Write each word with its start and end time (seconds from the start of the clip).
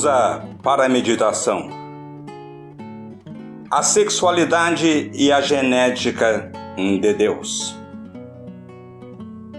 Pausa 0.00 0.48
para 0.62 0.86
a 0.86 0.88
meditação. 0.88 1.68
A 3.70 3.82
sexualidade 3.82 5.10
e 5.12 5.30
a 5.30 5.42
genética 5.42 6.50
de 6.76 7.12
Deus. 7.12 7.76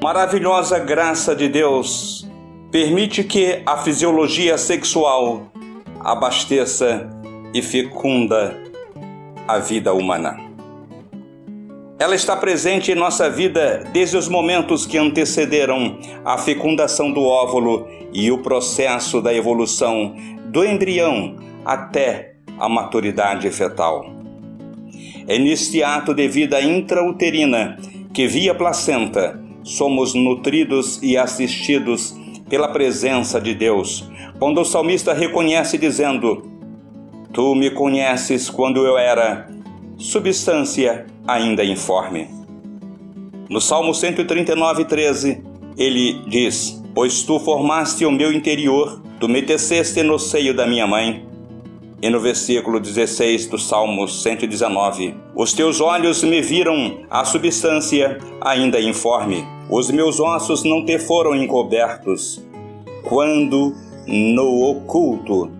Maravilhosa 0.01 0.79
graça 0.79 1.35
de 1.35 1.47
Deus 1.47 2.27
permite 2.71 3.23
que 3.23 3.61
a 3.67 3.77
fisiologia 3.77 4.57
sexual 4.57 5.51
abasteça 5.99 7.07
e 7.53 7.61
fecunda 7.61 8.59
a 9.47 9.59
vida 9.59 9.93
humana. 9.93 10.50
Ela 12.01 12.15
está 12.15 12.35
presente 12.35 12.91
em 12.91 12.95
nossa 12.95 13.29
vida 13.29 13.83
desde 13.93 14.17
os 14.17 14.27
momentos 14.27 14.87
que 14.87 14.97
antecederam 14.97 15.99
a 16.25 16.35
fecundação 16.35 17.11
do 17.11 17.21
óvulo 17.21 17.87
e 18.11 18.31
o 18.31 18.39
processo 18.39 19.21
da 19.21 19.31
evolução 19.31 20.15
do 20.45 20.65
embrião 20.65 21.35
até 21.63 22.37
a 22.57 22.67
maturidade 22.67 23.47
fetal. 23.51 24.03
É 25.27 25.37
neste 25.37 25.83
ato 25.83 26.11
de 26.11 26.27
vida 26.27 26.59
intrauterina 26.59 27.77
que, 28.11 28.25
via 28.25 28.55
placenta, 28.55 29.39
somos 29.63 30.15
nutridos 30.15 30.99
e 31.03 31.15
assistidos 31.15 32.15
pela 32.49 32.69
presença 32.69 33.39
de 33.39 33.53
Deus, 33.53 34.09
quando 34.39 34.59
o 34.59 34.65
salmista 34.65 35.13
reconhece 35.13 35.77
dizendo: 35.77 36.49
Tu 37.31 37.53
me 37.53 37.69
conheces 37.69 38.49
quando 38.49 38.87
eu 38.87 38.97
era 38.97 39.47
substância 39.99 41.05
ainda 41.31 41.63
informe. 41.63 42.27
No 43.49 43.59
Salmo 43.59 43.93
139, 43.93 44.85
13, 44.85 45.43
ele 45.77 46.21
diz: 46.27 46.81
Pois 46.93 47.23
tu 47.23 47.39
formaste 47.39 48.05
o 48.05 48.11
meu 48.11 48.31
interior, 48.31 49.01
tu 49.19 49.27
me 49.27 49.41
teceste 49.41 50.03
no 50.03 50.17
seio 50.17 50.53
da 50.53 50.65
minha 50.65 50.87
mãe. 50.87 51.25
E 52.01 52.09
no 52.09 52.19
versículo 52.19 52.79
16 52.79 53.47
do 53.47 53.57
Salmo 53.57 54.07
119: 54.07 55.15
Os 55.35 55.53
teus 55.53 55.79
olhos 55.79 56.23
me 56.23 56.41
viram 56.41 56.99
a 57.09 57.23
substância 57.23 58.17
ainda 58.41 58.79
informe, 58.79 59.45
os 59.69 59.91
meus 59.91 60.19
ossos 60.19 60.63
não 60.63 60.83
te 60.83 60.97
foram 60.97 61.35
encobertos, 61.35 62.43
quando 63.03 63.75
no 64.07 64.69
oculto 64.69 65.51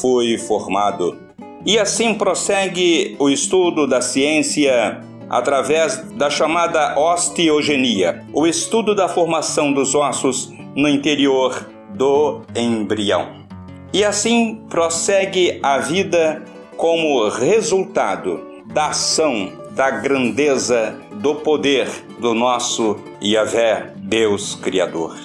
fui 0.00 0.36
formado. 0.36 1.16
E 1.64 1.78
assim 1.78 2.14
prossegue 2.14 3.16
o 3.18 3.28
estudo 3.28 3.86
da 3.86 4.00
ciência 4.00 5.00
através 5.28 6.02
da 6.12 6.30
chamada 6.30 6.98
osteogenia, 6.98 8.24
o 8.32 8.46
estudo 8.46 8.94
da 8.94 9.08
formação 9.08 9.72
dos 9.72 9.94
ossos 9.94 10.52
no 10.74 10.88
interior 10.88 11.68
do 11.94 12.42
embrião. 12.54 13.46
E 13.92 14.04
assim 14.04 14.62
prossegue 14.68 15.58
a 15.62 15.78
vida 15.78 16.42
como 16.76 17.28
resultado 17.28 18.44
da 18.66 18.88
ação, 18.88 19.52
da 19.70 19.90
grandeza, 19.90 20.94
do 21.14 21.36
poder 21.36 21.88
do 22.18 22.34
nosso 22.34 22.98
Yahvé, 23.22 23.92
Deus 23.96 24.54
Criador. 24.54 25.16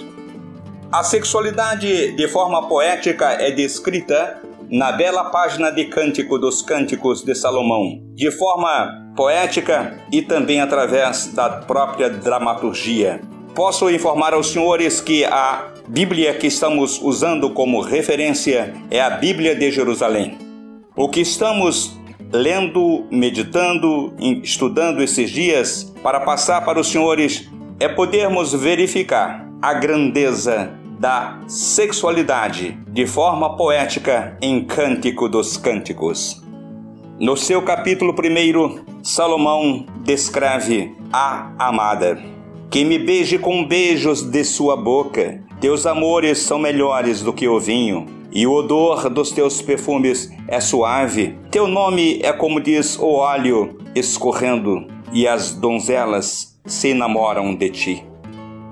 A 0.92 1.04
sexualidade, 1.04 2.12
de 2.14 2.28
forma 2.28 2.68
poética, 2.68 3.32
é 3.32 3.52
descrita 3.52 4.42
na 4.72 4.94
bela 4.94 5.26
página 5.26 5.70
de 5.70 5.84
Cântico 5.86 6.40
dos 6.40 6.62
Cânticos 6.62 7.26
de 7.26 7.36
Salomão, 7.36 8.00
de 8.16 8.32
forma 8.32 9.12
poética 9.18 10.00
e 10.10 10.22
também 10.22 10.62
através 10.62 11.28
da 11.34 11.50
própria 11.50 12.10
dramaturgia. 12.10 13.20
Posso 13.54 13.90
informar 13.90 14.34
aos 14.34 14.48
senhores 14.48 15.02
que 15.02 15.26
a 15.26 15.74
Bíblia 15.90 16.34
que 16.36 16.48
estamos 16.48 17.02
usando 17.02 17.50
como 17.50 17.82
referência 17.82 18.74
é 18.90 19.02
a 19.02 19.10
Bíblia 19.10 19.54
de 19.54 19.70
Jerusalém. 19.72 20.38
O 20.96 21.10
que 21.10 21.20
estamos 21.20 22.00
lendo, 22.32 23.06
meditando, 23.12 24.14
estudando 24.42 25.04
esses 25.04 25.30
dias 25.30 25.94
para 26.02 26.22
passar 26.22 26.64
para 26.64 26.80
os 26.80 26.88
senhores 26.88 27.46
é 27.78 27.90
podermos 27.90 28.54
verificar 28.54 29.50
a 29.62 29.74
grandeza 29.74 30.80
da 31.02 31.40
sexualidade 31.48 32.78
de 32.88 33.08
forma 33.08 33.58
poética 33.58 34.38
em 34.40 34.64
Cântico 34.64 35.28
dos 35.28 35.58
Cânticos. 35.58 36.40
No 37.20 37.36
seu 37.36 37.64
capítulo 37.64 38.14
1, 38.14 39.02
Salomão 39.02 39.84
descreve 40.04 40.96
a 41.12 41.54
amada. 41.58 42.22
Que 42.70 42.86
me 42.86 43.00
beije 43.00 43.40
com 43.40 43.66
beijos 43.66 44.22
de 44.22 44.44
sua 44.44 44.78
boca. 44.78 45.44
Teus 45.60 45.88
amores 45.88 46.38
são 46.38 46.60
melhores 46.60 47.24
do 47.24 47.34
que 47.34 47.48
o 47.48 47.60
vinho, 47.60 48.06
e 48.32 48.46
o 48.46 48.54
odor 48.54 49.10
dos 49.10 49.32
teus 49.32 49.60
perfumes 49.60 50.32
é 50.48 50.60
suave. 50.60 51.36
Teu 51.50 51.66
nome 51.66 52.20
é 52.22 52.32
como 52.32 52.62
diz 52.62 52.96
o 53.00 53.08
óleo 53.08 53.76
escorrendo, 53.96 54.86
e 55.12 55.28
as 55.28 55.52
donzelas 55.56 56.60
se 56.64 56.90
enamoram 56.90 57.56
de 57.56 57.70
ti. 57.72 58.06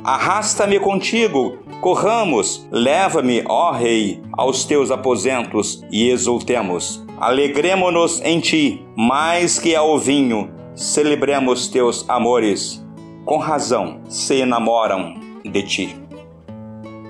Arrasta-me 0.04 0.80
contigo, 0.80 1.58
corramos, 1.82 2.68
leva-me, 2.72 3.44
ó 3.48 3.72
Rei, 3.72 4.22
aos 4.34 4.66
teus 4.66 4.92
aposentos 4.92 5.84
e 5.92 6.10
exultemos. 6.10 7.04
Alegremo-nos 7.18 8.22
em 8.22 8.40
ti, 8.40 8.86
mais 8.96 9.60
que 9.60 9.76
ao 9.76 9.98
vinho, 9.98 10.52
celebremos 10.76 11.68
teus 11.68 12.08
amores. 12.10 12.86
Com 13.26 13.38
razão 13.38 14.02
se 14.08 14.36
enamoram 14.36 15.16
de 15.44 15.64
ti. 15.64 15.96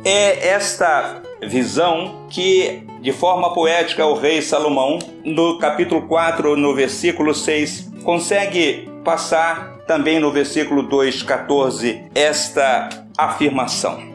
É 0.03 0.49
esta 0.49 1.21
visão 1.43 2.25
que, 2.29 2.83
de 3.01 3.11
forma 3.11 3.53
poética, 3.53 4.05
o 4.05 4.15
rei 4.15 4.41
Salomão, 4.41 4.99
no 5.23 5.57
capítulo 5.59 6.03
4, 6.03 6.55
no 6.55 6.73
versículo 6.73 7.33
6, 7.33 7.91
consegue 8.03 8.89
passar 9.03 9.79
também 9.87 10.19
no 10.19 10.31
versículo 10.31 10.87
2,14, 10.87 12.03
esta 12.13 12.89
afirmação: 13.17 14.08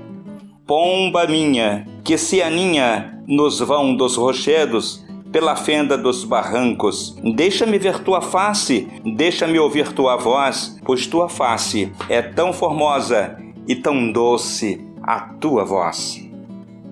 Pomba 0.67 1.27
minha, 1.27 1.87
que 2.03 2.17
se 2.17 2.43
aninha 2.43 3.21
nos 3.27 3.61
vão 3.61 3.95
dos 3.95 4.17
rochedos, 4.17 5.05
pela 5.31 5.57
fenda 5.57 5.99
dos 5.99 6.23
barrancos. 6.23 7.17
Deixa-me 7.35 7.77
ver 7.77 7.99
tua 7.99 8.23
face, 8.23 8.89
deixa-me 9.05 9.59
ouvir 9.59 9.93
tua 9.93 10.17
voz, 10.17 10.79
pois 10.85 11.09
tua 11.09 11.29
face 11.29 11.93
é 12.09 12.23
tão 12.23 12.53
formosa 12.53 13.37
e 13.67 13.75
tão 13.75 14.13
doce 14.13 14.81
a 15.03 15.19
tua 15.19 15.65
voz. 15.65 16.25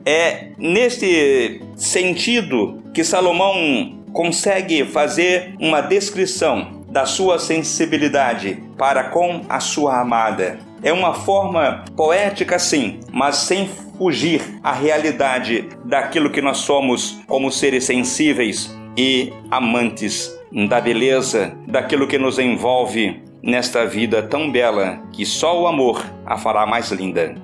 É 0.05 0.51
neste 0.59 1.63
sentido 1.77 2.83
que 2.93 3.05
Salomão 3.05 4.03
consegue 4.13 4.85
fazer 4.85 5.55
uma 5.61 5.81
descrição 5.81 6.83
da 6.91 7.07
sua 7.07 7.39
sensibilidade 7.39 8.63
para 8.77 9.05
com 9.05 9.43
a 9.49 9.61
sua 9.61 10.01
amada. 10.01 10.59
É 10.83 10.93
uma 10.93 11.15
forma 11.15 11.85
poética, 11.97 12.59
sim, 12.59 12.99
mas 13.13 13.37
sem 13.37 13.69
fugir 13.97 14.43
à 14.63 14.73
realidade 14.73 15.69
daquilo 15.85 16.31
que 16.31 16.43
nós 16.43 16.59
somos 16.59 17.21
como 17.27 17.53
seres 17.53 17.85
sensíveis 17.85 18.77
e 18.97 19.33
amantes 19.51 20.37
da 20.69 20.81
beleza, 20.81 21.57
daquilo 21.69 22.09
que 22.09 22.19
nos 22.19 22.39
envolve 22.39 23.23
nesta 23.43 23.87
vida 23.87 24.23
tão 24.23 24.51
bela 24.51 25.01
que 25.13 25.25
só 25.25 25.61
o 25.61 25.67
amor 25.67 26.05
a 26.27 26.37
fará 26.37 26.67
mais 26.67 26.91
linda. 26.91 27.35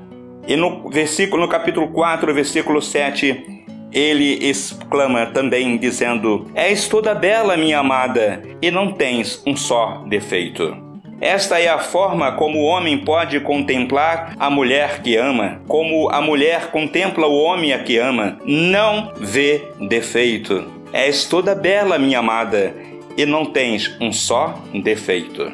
E 0.47 0.57
no 0.57 0.91
versículo 0.91 1.43
no 1.43 1.49
capítulo 1.49 1.89
4, 1.89 2.35
versículo 2.35 2.83
7, 2.83 3.65
ele 3.93 4.49
exclama 4.49 5.27
também, 5.27 5.77
dizendo: 5.79 6.51
És 6.55 6.89
toda 6.89 7.15
bela, 7.15 7.57
minha 7.57 7.79
amada, 7.79 8.43
e 8.61 8.71
não 8.71 8.93
tens 8.93 9.43
um 9.47 9.55
só 9.55 10.05
defeito. 10.09 10.88
Esta 11.21 11.59
é 11.59 11.69
a 11.69 11.79
forma 11.79 12.33
como 12.33 12.59
o 12.59 12.65
homem 12.65 12.99
pode 12.99 13.41
contemplar 13.41 14.35
a 14.39 14.49
mulher 14.49 15.03
que 15.03 15.17
ama, 15.17 15.61
como 15.67 16.09
a 16.11 16.21
mulher 16.21 16.71
contempla 16.71 17.27
o 17.27 17.37
homem 17.37 17.73
a 17.73 17.83
que 17.83 17.99
ama, 17.99 18.39
não 18.45 19.13
vê 19.17 19.63
defeito. 19.81 20.65
És 20.93 21.25
toda 21.25 21.57
bela, 21.57 21.99
minha 21.99 22.21
amada, 22.21 22.73
e 23.17 23.27
não 23.27 23.47
tens 23.47 23.97
um 24.01 24.13
só 24.13 24.63
defeito. 24.73 25.53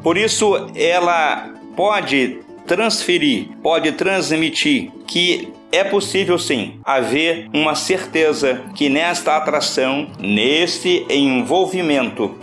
Por 0.00 0.16
isso, 0.16 0.70
ela 0.76 1.52
pode 1.76 2.38
transferir, 2.66 3.48
pode 3.62 3.92
transmitir 3.92 4.92
que 5.08 5.52
é 5.72 5.82
possível 5.82 6.38
sim 6.38 6.78
haver 6.84 7.48
uma 7.52 7.74
certeza 7.74 8.62
que 8.76 8.88
nesta 8.88 9.36
atração, 9.36 10.06
neste 10.20 11.04
envolvimento, 11.10 12.36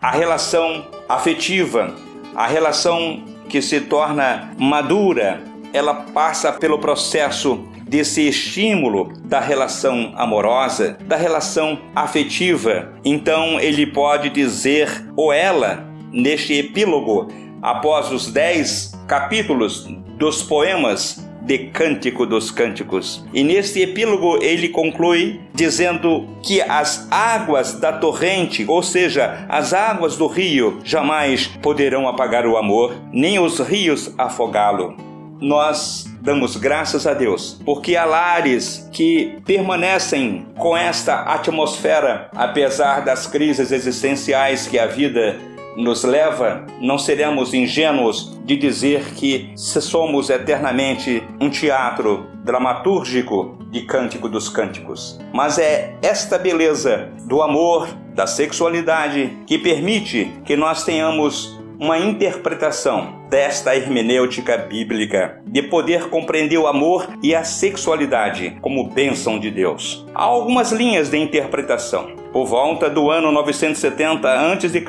a 0.00 0.10
relação 0.10 0.84
afetiva, 1.08 1.94
a 2.34 2.46
relação 2.46 3.24
que 3.48 3.62
se 3.62 3.80
torna 3.80 4.52
madura, 4.58 5.42
ela 5.72 5.94
passa 5.94 6.52
pelo 6.52 6.78
processo 6.78 7.66
desse 7.88 8.28
estímulo 8.28 9.12
da 9.24 9.40
relação 9.40 10.12
amorosa, 10.16 10.98
da 11.02 11.16
relação 11.16 11.78
afetiva. 11.94 12.92
Então 13.04 13.60
ele 13.60 13.86
pode 13.86 14.28
dizer, 14.30 15.06
ou 15.16 15.32
ela, 15.32 15.86
neste 16.12 16.54
epílogo, 16.54 17.28
após 17.62 18.10
os 18.10 18.30
dez 18.30 18.92
capítulos 19.06 19.86
dos 20.18 20.42
poemas 20.42 21.25
de 21.46 21.58
Cântico 21.58 22.26
dos 22.26 22.50
Cânticos. 22.50 23.24
E 23.32 23.44
neste 23.44 23.80
epílogo 23.80 24.42
ele 24.42 24.68
conclui 24.68 25.40
dizendo 25.54 26.28
que 26.42 26.60
as 26.60 27.06
águas 27.10 27.78
da 27.78 27.92
torrente, 27.92 28.64
ou 28.68 28.82
seja, 28.82 29.46
as 29.48 29.72
águas 29.72 30.16
do 30.16 30.26
rio, 30.26 30.80
jamais 30.84 31.46
poderão 31.62 32.08
apagar 32.08 32.46
o 32.46 32.56
amor, 32.56 32.94
nem 33.12 33.38
os 33.38 33.60
rios 33.60 34.12
afogá-lo. 34.18 34.96
Nós 35.40 36.06
damos 36.20 36.56
graças 36.56 37.06
a 37.06 37.14
Deus, 37.14 37.60
porque 37.64 37.94
há 37.94 38.04
lares 38.04 38.88
que 38.92 39.38
permanecem 39.44 40.46
com 40.58 40.76
esta 40.76 41.20
atmosfera, 41.22 42.28
apesar 42.34 43.04
das 43.04 43.26
crises 43.26 43.70
existenciais 43.70 44.66
que 44.66 44.78
a 44.78 44.86
vida 44.86 45.36
nos 45.76 46.04
leva, 46.04 46.64
não 46.80 46.98
seremos 46.98 47.52
ingênuos 47.52 48.38
de 48.44 48.56
dizer 48.56 49.14
que 49.14 49.50
se 49.54 49.80
somos 49.80 50.30
eternamente 50.30 51.22
um 51.40 51.50
teatro 51.50 52.26
dramatúrgico 52.44 53.58
de 53.70 53.82
Cântico 53.82 54.28
dos 54.28 54.48
Cânticos. 54.48 55.18
Mas 55.32 55.58
é 55.58 55.94
esta 56.02 56.38
beleza 56.38 57.10
do 57.26 57.42
amor, 57.42 57.88
da 58.14 58.26
sexualidade, 58.26 59.36
que 59.46 59.58
permite 59.58 60.32
que 60.44 60.56
nós 60.56 60.84
tenhamos 60.84 61.56
uma 61.78 61.98
interpretação 61.98 63.16
desta 63.28 63.76
hermenêutica 63.76 64.56
bíblica, 64.56 65.42
de 65.46 65.62
poder 65.62 66.08
compreender 66.08 66.56
o 66.56 66.66
amor 66.66 67.06
e 67.22 67.34
a 67.34 67.44
sexualidade 67.44 68.56
como 68.62 68.88
bênção 68.88 69.38
de 69.38 69.50
Deus. 69.50 70.06
Há 70.14 70.22
algumas 70.22 70.72
linhas 70.72 71.10
de 71.10 71.18
interpretação. 71.18 72.16
Por 72.32 72.46
volta 72.46 72.88
do 72.88 73.10
ano 73.10 73.30
970 73.32 74.28
a.C., 74.28 74.80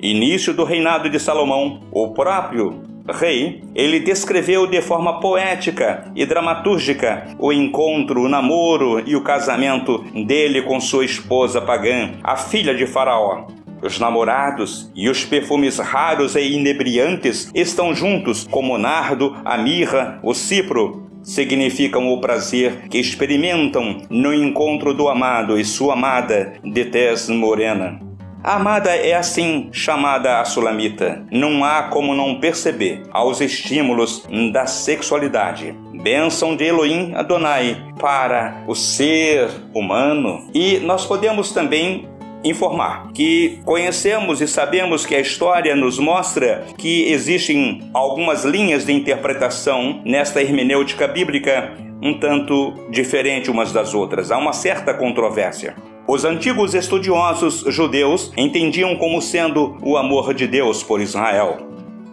início 0.00 0.54
do 0.54 0.64
reinado 0.64 1.10
de 1.10 1.18
Salomão, 1.18 1.80
o 1.90 2.08
próprio 2.08 2.82
rei, 3.12 3.62
ele 3.74 4.00
descreveu 4.00 4.66
de 4.66 4.80
forma 4.82 5.20
poética 5.20 6.10
e 6.14 6.26
dramatúrgica 6.26 7.26
o 7.38 7.52
encontro, 7.52 8.22
o 8.22 8.28
namoro 8.28 9.02
e 9.06 9.16
o 9.16 9.22
casamento 9.22 10.04
dele 10.26 10.62
com 10.62 10.80
sua 10.80 11.04
esposa 11.04 11.60
pagã, 11.60 12.12
a 12.22 12.36
filha 12.36 12.74
de 12.74 12.86
Faraó. 12.86 13.46
Os 13.80 13.98
namorados 13.98 14.90
e 14.94 15.08
os 15.08 15.24
perfumes 15.24 15.78
raros 15.78 16.34
e 16.34 16.40
inebriantes 16.40 17.50
estão 17.54 17.94
juntos, 17.94 18.46
como 18.50 18.74
o 18.74 18.78
nardo, 18.78 19.36
a 19.44 19.56
mirra, 19.56 20.18
o 20.22 20.34
cipro, 20.34 21.08
significam 21.22 22.08
o 22.08 22.20
prazer 22.20 22.88
que 22.88 22.98
experimentam 22.98 24.02
no 24.10 24.34
encontro 24.34 24.92
do 24.92 25.08
amado 25.08 25.58
e 25.58 25.64
sua 25.64 25.92
amada 25.92 26.54
de 26.64 26.86
tez 26.86 27.28
morena. 27.28 28.07
Amada 28.42 28.94
é 28.94 29.14
assim 29.14 29.68
chamada 29.72 30.40
a 30.40 30.44
sulamita. 30.44 31.24
Não 31.30 31.64
há 31.64 31.84
como 31.84 32.14
não 32.14 32.38
perceber 32.38 33.02
aos 33.10 33.40
estímulos 33.40 34.26
da 34.52 34.64
sexualidade. 34.64 35.74
Bênção 36.02 36.54
de 36.54 36.64
Elohim 36.64 37.12
Adonai 37.14 37.76
para 38.00 38.62
o 38.68 38.74
ser 38.74 39.50
humano. 39.74 40.48
E 40.54 40.78
nós 40.78 41.04
podemos 41.04 41.50
também 41.50 42.08
informar 42.44 43.10
que 43.12 43.58
conhecemos 43.64 44.40
e 44.40 44.46
sabemos 44.46 45.04
que 45.04 45.16
a 45.16 45.20
história 45.20 45.74
nos 45.74 45.98
mostra 45.98 46.64
que 46.78 47.10
existem 47.10 47.90
algumas 47.92 48.44
linhas 48.44 48.86
de 48.86 48.92
interpretação 48.92 50.00
nesta 50.04 50.40
hermenêutica 50.40 51.08
bíblica 51.08 51.72
um 52.00 52.14
tanto 52.14 52.74
diferente 52.90 53.50
umas 53.50 53.72
das 53.72 53.92
outras. 53.92 54.30
Há 54.30 54.38
uma 54.38 54.52
certa 54.52 54.94
controvérsia. 54.94 55.74
Os 56.10 56.24
antigos 56.24 56.72
estudiosos 56.74 57.64
judeus 57.66 58.32
entendiam 58.34 58.96
como 58.96 59.20
sendo 59.20 59.76
o 59.82 59.94
amor 59.94 60.32
de 60.32 60.46
Deus 60.46 60.82
por 60.82 61.02
Israel. 61.02 61.58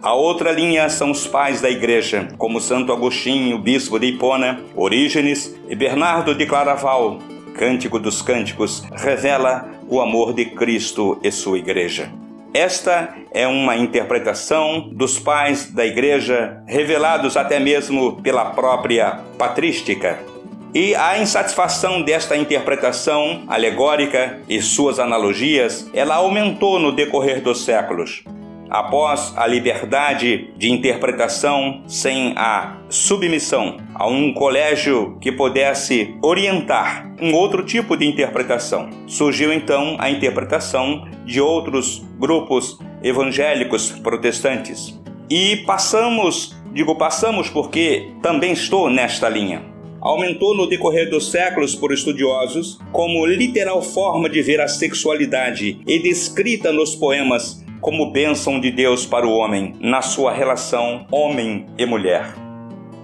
A 0.02 0.12
outra 0.12 0.52
linha 0.52 0.86
são 0.90 1.10
os 1.10 1.26
pais 1.26 1.62
da 1.62 1.70
igreja, 1.70 2.28
como 2.36 2.60
Santo 2.60 2.92
Agostinho, 2.92 3.58
bispo 3.58 3.98
de 3.98 4.08
Hipona, 4.08 4.60
Orígenes 4.76 5.58
e 5.66 5.74
Bernardo 5.74 6.34
de 6.34 6.44
Claraval. 6.44 7.20
Cântico 7.54 7.98
dos 7.98 8.20
Cânticos 8.20 8.84
revela 8.92 9.70
o 9.88 9.98
amor 9.98 10.34
de 10.34 10.44
Cristo 10.44 11.18
e 11.22 11.32
sua 11.32 11.56
igreja. 11.56 12.12
Esta 12.52 13.16
é 13.32 13.46
uma 13.48 13.78
interpretação 13.78 14.90
dos 14.92 15.18
pais 15.18 15.72
da 15.72 15.86
igreja, 15.86 16.62
revelados 16.66 17.34
até 17.34 17.58
mesmo 17.58 18.20
pela 18.20 18.44
própria 18.50 19.20
patrística. 19.38 20.35
E 20.74 20.94
a 20.94 21.18
insatisfação 21.18 22.02
desta 22.02 22.36
interpretação 22.36 23.44
alegórica 23.48 24.40
e 24.48 24.60
suas 24.60 24.98
analogias, 24.98 25.88
ela 25.94 26.16
aumentou 26.16 26.78
no 26.78 26.92
decorrer 26.92 27.40
dos 27.40 27.64
séculos. 27.64 28.24
Após 28.68 29.32
a 29.36 29.46
liberdade 29.46 30.50
de 30.56 30.70
interpretação 30.70 31.82
sem 31.86 32.34
a 32.36 32.78
submissão 32.88 33.76
a 33.94 34.08
um 34.08 34.34
colégio 34.34 35.16
que 35.20 35.30
pudesse 35.30 36.16
orientar 36.20 37.10
um 37.22 37.32
outro 37.32 37.64
tipo 37.64 37.96
de 37.96 38.04
interpretação, 38.04 38.90
surgiu 39.06 39.52
então 39.52 39.96
a 40.00 40.10
interpretação 40.10 41.06
de 41.24 41.40
outros 41.40 42.04
grupos 42.18 42.76
evangélicos 43.02 43.90
protestantes. 43.90 45.00
E 45.30 45.58
passamos, 45.58 46.56
digo 46.72 46.96
passamos 46.96 47.48
porque 47.48 48.10
também 48.20 48.52
estou 48.52 48.90
nesta 48.90 49.28
linha 49.28 49.75
aumentou 50.06 50.54
no 50.54 50.68
decorrer 50.68 51.10
dos 51.10 51.32
séculos 51.32 51.74
por 51.74 51.92
estudiosos 51.92 52.78
como 52.92 53.26
literal 53.26 53.82
forma 53.82 54.28
de 54.28 54.40
ver 54.40 54.60
a 54.60 54.68
sexualidade 54.68 55.80
e 55.84 55.98
descrita 55.98 56.70
nos 56.70 56.94
poemas 56.94 57.64
como 57.80 58.12
bênção 58.12 58.60
de 58.60 58.70
Deus 58.70 59.04
para 59.04 59.26
o 59.26 59.32
homem 59.32 59.74
na 59.80 60.00
sua 60.02 60.32
relação 60.32 61.06
homem 61.10 61.66
e 61.76 61.84
mulher. 61.84 62.32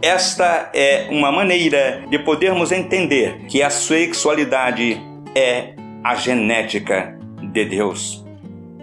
Esta 0.00 0.70
é 0.72 1.08
uma 1.10 1.32
maneira 1.32 2.04
de 2.08 2.20
podermos 2.20 2.70
entender 2.70 3.46
que 3.48 3.64
a 3.64 3.70
sexualidade 3.70 5.00
é 5.34 5.74
a 6.04 6.14
genética 6.14 7.18
de 7.52 7.64
Deus. 7.64 8.24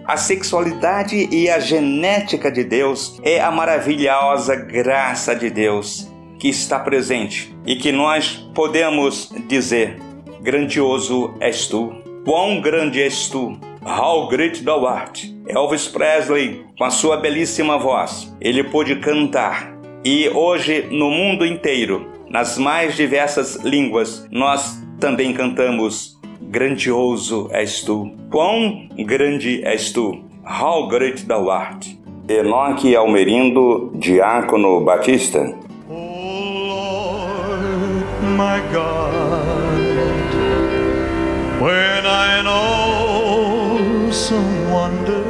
A 0.04 0.18
sexualidade 0.18 1.26
e 1.30 1.48
a 1.48 1.58
genética 1.58 2.52
de 2.52 2.64
Deus 2.64 3.18
é 3.22 3.40
a 3.40 3.50
maravilhosa 3.50 4.56
graça 4.56 5.34
de 5.34 5.48
Deus 5.48 6.09
que 6.40 6.48
está 6.48 6.78
presente 6.78 7.54
e 7.66 7.76
que 7.76 7.92
nós 7.92 8.48
podemos 8.54 9.32
dizer: 9.46 9.96
Grandioso 10.40 11.34
és 11.38 11.68
tu, 11.68 11.92
quão 12.24 12.60
grande 12.60 13.00
és 13.00 13.28
tu, 13.28 13.56
how 13.84 14.26
great 14.26 14.64
thou 14.64 14.86
art. 14.86 15.22
Elvis 15.46 15.86
Presley, 15.86 16.64
com 16.78 16.84
a 16.84 16.90
sua 16.90 17.18
belíssima 17.18 17.78
voz, 17.78 18.34
ele 18.40 18.64
pôde 18.64 18.96
cantar 18.96 19.78
e 20.02 20.30
hoje 20.30 20.86
no 20.90 21.10
mundo 21.10 21.44
inteiro, 21.44 22.08
nas 22.30 22.56
mais 22.56 22.96
diversas 22.96 23.56
línguas, 23.56 24.26
nós 24.30 24.82
também 24.98 25.34
cantamos: 25.34 26.18
Grandioso 26.40 27.48
és 27.52 27.82
tu, 27.82 28.10
quão 28.30 28.88
grande 28.96 29.62
és 29.62 29.92
tu, 29.92 30.24
how 30.44 30.88
great 30.88 31.26
thou 31.26 31.50
art. 31.50 31.86
Enoque 32.26 32.94
Almerindo, 32.94 33.90
Diácono 33.96 34.84
Batista. 34.84 35.59
My 38.36 38.60
God. 38.72 39.80
When 41.60 42.06
I 42.06 42.42
know 42.42 44.10
some 44.10 44.70
wonder, 44.70 45.24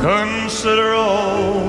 consider 0.00 0.94
all 0.94 1.60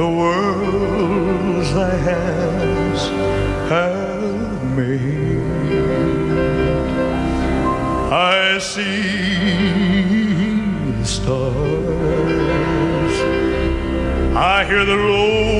the 0.00 0.08
worlds 0.20 1.72
thy 1.74 1.96
hands 2.10 3.02
have 3.70 4.76
made. 4.76 5.36
I 8.12 8.58
see 8.58 9.36
the 10.98 11.04
stars, 11.04 11.56
I 14.34 14.64
hear 14.68 14.84
the 14.84 14.98
roll 14.98 15.55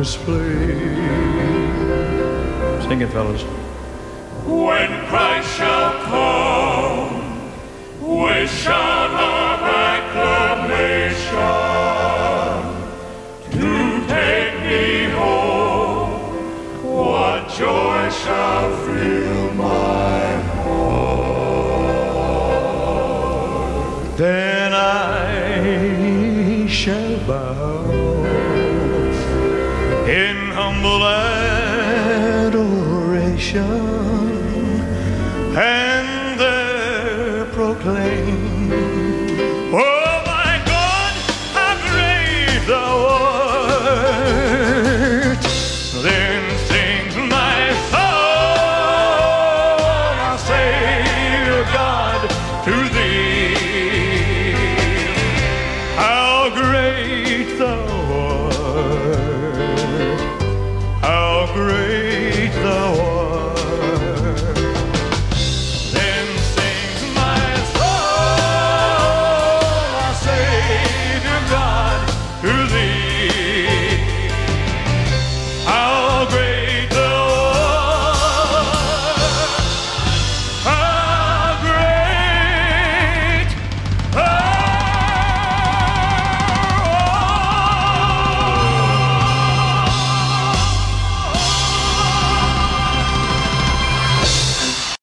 display. 0.00 0.78
Sing 2.88 3.02
it, 3.02 3.10
fellas. 3.12 3.42
When 4.46 4.88
Christ 5.08 5.58
shall 5.58 5.92
come, 6.04 7.12
we 8.00 8.46
shout 8.46 8.89
humble 30.82 31.04
adoration 32.44 32.70
and 35.54 36.40
there 36.40 37.44
proclaim, 37.52 38.72
Oh 39.72 40.22
my 40.24 40.58
God, 40.64 41.12
how 41.52 41.74
great 41.90 42.62
thou 42.66 43.06
art. 44.08 45.44
Then 46.02 46.42
sings 46.68 47.14
my 47.28 47.60
soul, 47.90 49.04
God, 51.74 52.20
to 52.64 52.74
thee. 52.94 52.99